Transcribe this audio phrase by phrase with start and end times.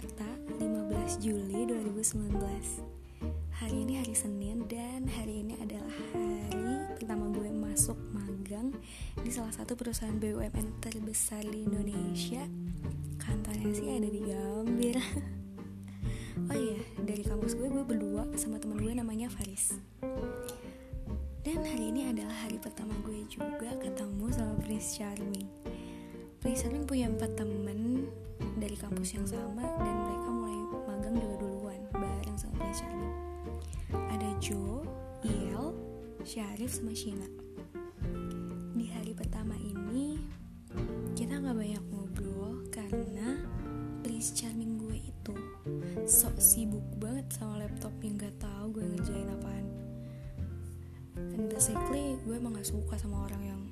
[0.00, 2.32] Jakarta 15 Juli 2019
[3.52, 8.72] Hari ini hari Senin dan hari ini adalah hari pertama gue masuk magang
[9.20, 12.48] Di salah satu perusahaan BUMN terbesar di Indonesia.
[13.20, 14.96] Kantornya sih ada di Gambir.
[16.48, 19.76] Oh iya, dari kampus gue gue berdua sama teman gue namanya Faris.
[21.44, 25.44] Dan hari ini adalah hari pertama gue juga ketemu sama Prince Charming.
[26.40, 28.08] Prince Charming punya empat temen
[28.58, 33.14] dari kampus yang sama dan mereka mulai magang juga duluan bareng sama Prince Charming
[34.10, 34.82] ada Joe,
[35.22, 35.76] Iel,
[36.26, 37.28] Syarif sama Shina
[38.74, 40.18] di hari pertama ini
[41.14, 43.42] kita nggak banyak ngobrol karena
[44.00, 45.34] Prince Charming gue itu
[46.08, 49.66] sok sibuk banget sama laptop yang gak tahu gue ngerjain apaan.
[51.20, 53.62] And basically gue emang gak suka sama orang yang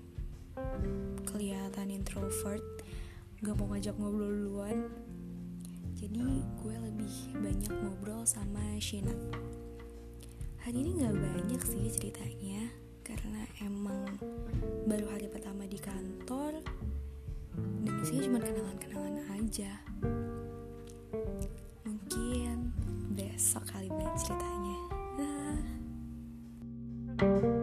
[1.25, 2.78] kelihatan introvert
[3.43, 4.79] gak mau ngajak ngobrol duluan.
[5.99, 9.15] Jadi gue lebih banyak ngobrol sama Shina
[10.69, 12.69] hari ini gak banyak sih ceritanya
[13.01, 14.21] karena emang
[14.85, 16.61] baru hari pertama di kantor
[17.89, 19.81] dan isinya cuma kenalan-kenalan aja.
[21.89, 22.77] Mungkin
[23.17, 24.79] besok kali banyak ceritanya.
[27.19, 27.58] Thank you